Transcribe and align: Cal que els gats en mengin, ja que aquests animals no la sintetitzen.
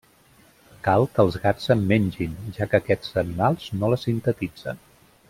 Cal 0.87 1.03
que 1.17 1.21
els 1.27 1.35
gats 1.43 1.69
en 1.75 1.83
mengin, 1.93 2.33
ja 2.57 2.69
que 2.71 2.79
aquests 2.81 3.13
animals 3.27 3.69
no 3.83 3.91
la 3.95 4.01
sintetitzen. 4.09 4.83